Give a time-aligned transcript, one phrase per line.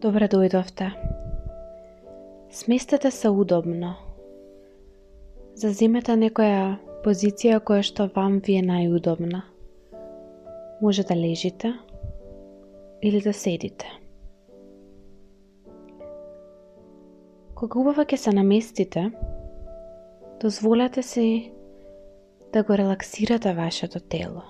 [0.00, 0.86] Добре дојдовте.
[2.50, 3.90] Сместете се удобно.
[5.60, 9.42] Заземете некоја позиција која што вам ви е најудобна.
[10.80, 11.74] Може да лежите
[13.02, 13.92] или да седите.
[17.54, 19.10] Кога убаво ќе се наместите,
[20.40, 21.52] дозволете си
[22.52, 24.48] да го релаксирате вашето тело.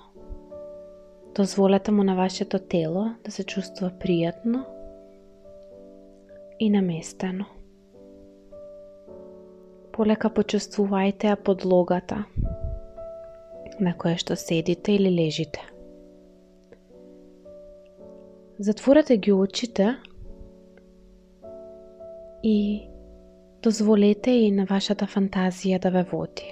[1.35, 4.63] Дозволете му на вашето тело да се чувствува пријатно
[6.61, 7.47] и наместено.
[9.91, 12.19] Полека почувствувајте ја подлогата
[13.81, 15.63] на која што седите или лежите.
[18.61, 19.95] Затворете ги очите
[22.43, 22.57] и
[23.63, 26.51] дозволете и на вашата фантазија да ве води.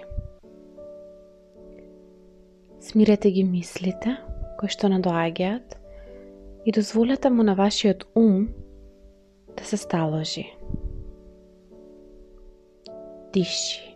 [2.81, 4.15] Смирете ги мислите
[4.57, 5.77] кои што надоаѓаат
[6.65, 8.49] и дозволете му на вашиот ум
[9.59, 10.55] да се сталожи.
[13.33, 13.95] Диши.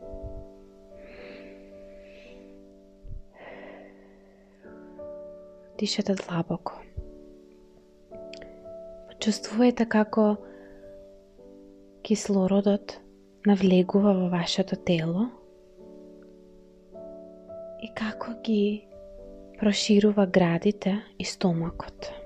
[5.80, 6.74] Дишете длабоко.
[9.08, 10.36] Почувствувате така како
[12.04, 13.00] кислородот
[13.48, 15.30] навлегува во вашето тело
[17.84, 18.88] и како ги
[19.60, 22.23] проширува градите и стомакот.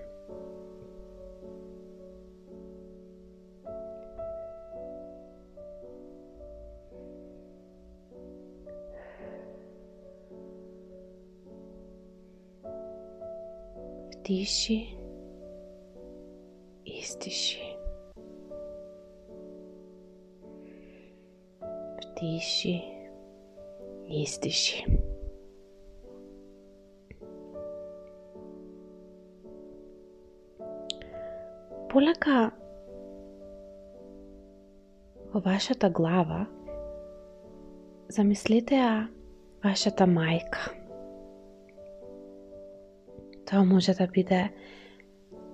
[14.27, 14.87] Диши,
[16.85, 17.77] издиши.
[22.01, 22.83] Вдиши,
[24.09, 24.83] издиши.
[31.89, 32.51] Полека
[35.31, 36.47] во вашата глава
[38.09, 39.07] замислете ја
[39.63, 40.86] вашата мајка.
[43.47, 44.49] Тоа може да биде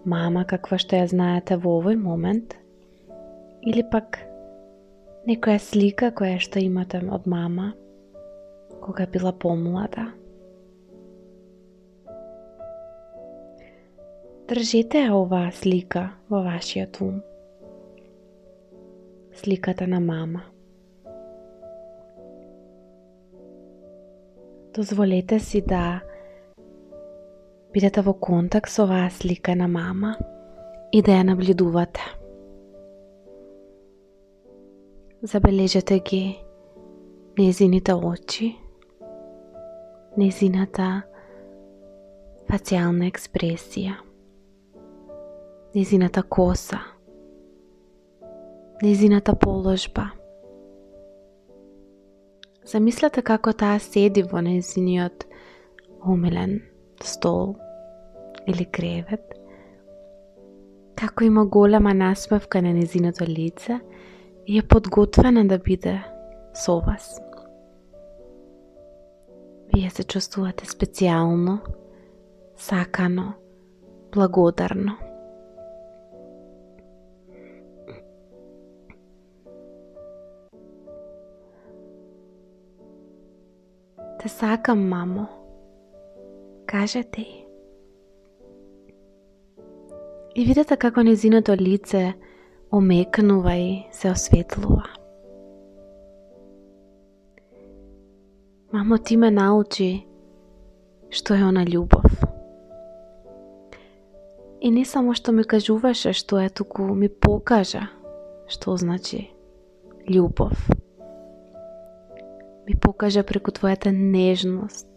[0.05, 2.55] мама каква што ја знаете во овој момент
[3.61, 4.17] или пак
[5.29, 7.73] некоја слика која што имате од мама
[8.81, 10.07] кога била помлада.
[14.49, 17.21] Држете ја оваа слика во вашиот ум.
[19.37, 20.41] Сликата на мама.
[24.73, 26.01] Дозволете си да
[27.73, 30.15] бидете во контакт со оваа слика на мама
[30.91, 32.05] и да ја наблюдувате.
[35.21, 36.23] Забележете ги
[37.37, 38.53] незините очи,
[40.17, 41.03] незината
[42.49, 43.95] фацијална експресија
[45.75, 46.79] незината коса,
[48.81, 50.09] незината положба.
[52.65, 55.25] Замислете како таа седи во незиниот
[56.05, 56.59] умилен
[57.05, 57.55] стол
[58.47, 59.33] или кревет,
[60.95, 63.79] како има голема насмевка на незиното лице
[64.47, 66.03] и е подготвена да биде
[66.53, 67.21] со вас.
[69.73, 71.57] Вие се чувствувате специјално,
[72.55, 73.33] сакано,
[74.13, 74.97] благодарно.
[84.19, 85.42] Те сакам, мамо.
[86.73, 87.45] Кажете и.
[90.35, 92.13] И видете како незиното лице
[92.73, 94.87] омекнува и се осветлува.
[98.73, 100.07] Мамо, ти ме научи
[101.13, 102.09] што е она љубов.
[104.61, 107.85] И не само што ми кажуваше што е, туку ми покажа
[108.49, 109.29] што значи
[110.09, 110.57] љубов
[112.65, 114.87] ми покажа преку твојата нежност,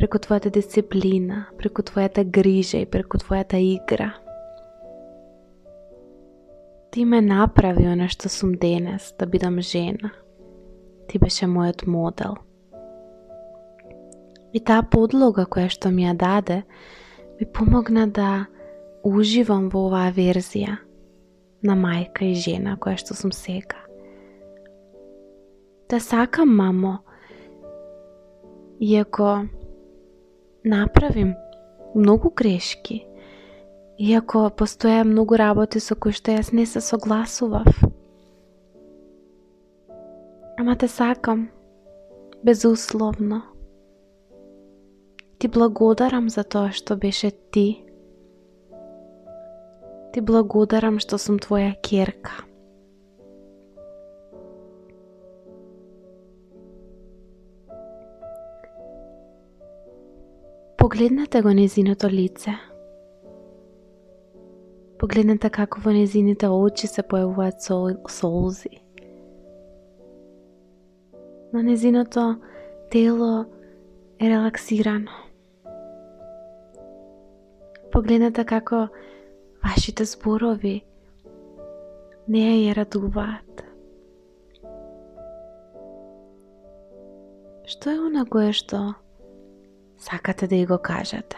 [0.00, 4.14] преку твојата дисциплина, преку твојата грижа и преку твојата игра.
[6.90, 10.14] Ти ме направи она што сум денес, да бидам жена.
[11.08, 12.40] Ти беше мојот модел.
[14.56, 16.62] И таа подлога која што ми ја даде,
[17.36, 18.46] ми помогна да
[19.04, 20.80] уживам во оваа верзија
[21.62, 23.84] на мајка и жена која што сум сега
[25.90, 26.98] да сакам, мамо.
[28.80, 29.42] Иако
[30.64, 31.34] направим
[31.94, 33.04] многу грешки,
[33.98, 37.68] иако постоја многу работи со кои што јас не се согласував.
[40.58, 41.48] Ама те сакам,
[42.44, 43.42] безусловно.
[45.38, 47.80] Ти благодарам за тоа што беше ти.
[50.12, 52.49] Ти благодарам што сум твоја керка.
[60.80, 62.50] Погледнете го незиното лице.
[64.98, 68.80] Погледнете како во незините очи се појавуваат сол, солзи.
[71.52, 72.24] На незиното
[72.90, 73.44] тело
[74.16, 75.18] е релаксирано.
[77.92, 78.86] Погледнете како
[79.60, 80.78] вашите зборови
[82.24, 83.62] не ја радуваат.
[87.68, 88.82] Што е она кое што
[90.00, 91.36] сакате да ја го кажете.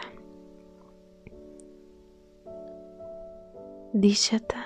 [3.94, 4.56] Дишете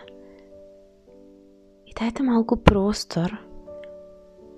[1.87, 3.33] и дајте малку простор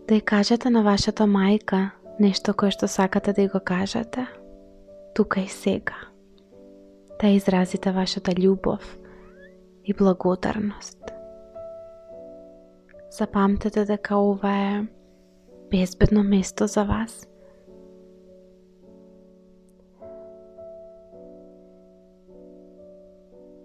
[0.09, 4.27] да ја кажете на вашата мајка нешто кое што сакате да ја го кажете
[5.15, 5.97] тука и сега.
[7.21, 8.99] Да изразите вашата љубов
[9.85, 10.99] и благодарност.
[13.11, 14.87] Запамтете дека ова е
[15.71, 17.27] безбедно место за вас–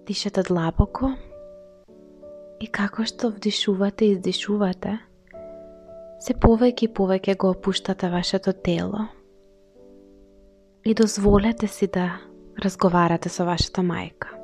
[0.07, 1.13] Дишете длабоко
[2.59, 4.97] и како што вдишувате и издишувате,
[6.19, 9.07] се повеќе и повеќе го опуштате вашето тело
[10.83, 12.19] и дозволете си да
[12.59, 14.42] разговарате со вашата мајка.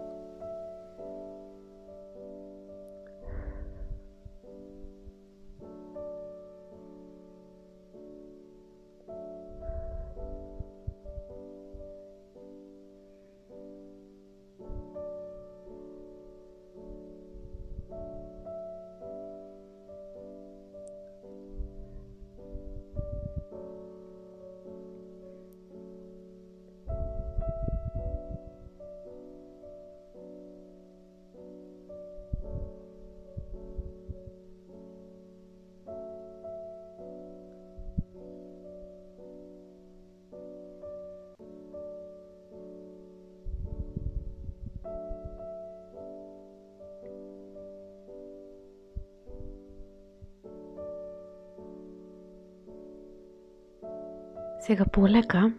[54.69, 55.51] Сега полека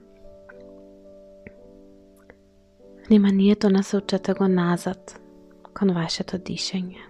[3.08, 5.20] вниманието насочете го назад
[5.74, 7.02] кон вашето дишење.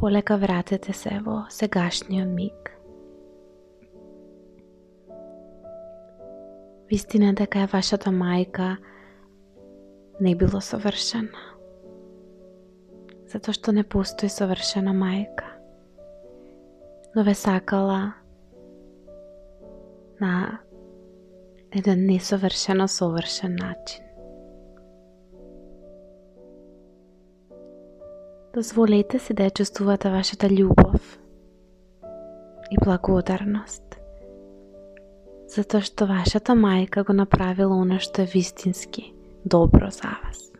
[0.00, 2.72] Полека вратете се во сегашниот миг.
[6.88, 8.76] Вистина дека е вашата мајка
[10.20, 11.44] не било совршена.
[13.28, 15.51] Затоа што не постои совршена мајка
[17.16, 18.12] но ве сакала
[20.20, 20.58] на
[21.72, 24.04] еден несовршено совршен начин.
[28.54, 31.00] Дозволете си да ја чувствувате вашата љубов
[32.70, 33.96] и благодарност.
[35.48, 39.14] Затоа што вашата мајка го направила оно што е вистински
[39.44, 40.51] добро за вас.